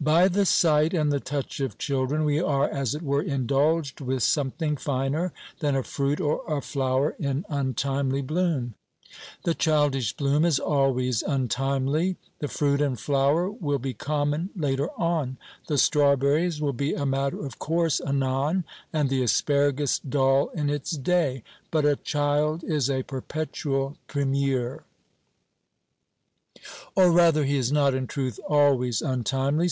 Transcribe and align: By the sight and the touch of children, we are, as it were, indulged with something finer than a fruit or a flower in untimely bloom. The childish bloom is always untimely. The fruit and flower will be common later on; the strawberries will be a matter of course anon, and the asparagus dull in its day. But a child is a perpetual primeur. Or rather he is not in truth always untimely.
By 0.00 0.28
the 0.28 0.46
sight 0.46 0.94
and 0.94 1.10
the 1.10 1.18
touch 1.18 1.58
of 1.58 1.76
children, 1.76 2.24
we 2.24 2.40
are, 2.40 2.68
as 2.70 2.94
it 2.94 3.02
were, 3.02 3.20
indulged 3.20 4.00
with 4.00 4.22
something 4.22 4.76
finer 4.76 5.32
than 5.58 5.74
a 5.74 5.82
fruit 5.82 6.20
or 6.20 6.40
a 6.46 6.62
flower 6.62 7.16
in 7.18 7.44
untimely 7.48 8.22
bloom. 8.22 8.74
The 9.42 9.54
childish 9.56 10.16
bloom 10.16 10.44
is 10.44 10.60
always 10.60 11.20
untimely. 11.24 12.16
The 12.38 12.46
fruit 12.46 12.80
and 12.80 12.98
flower 12.98 13.50
will 13.50 13.80
be 13.80 13.92
common 13.92 14.50
later 14.54 14.88
on; 14.96 15.36
the 15.66 15.78
strawberries 15.78 16.60
will 16.60 16.72
be 16.72 16.94
a 16.94 17.04
matter 17.04 17.44
of 17.44 17.58
course 17.58 17.98
anon, 18.00 18.62
and 18.92 19.08
the 19.10 19.24
asparagus 19.24 19.98
dull 19.98 20.50
in 20.54 20.70
its 20.70 20.92
day. 20.92 21.42
But 21.72 21.84
a 21.84 21.96
child 21.96 22.62
is 22.62 22.88
a 22.88 23.02
perpetual 23.02 23.96
primeur. 24.06 24.84
Or 26.94 27.10
rather 27.10 27.44
he 27.44 27.56
is 27.56 27.72
not 27.72 27.94
in 27.94 28.06
truth 28.06 28.38
always 28.48 29.02
untimely. 29.02 29.66